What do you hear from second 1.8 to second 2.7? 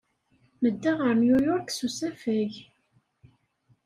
usafag.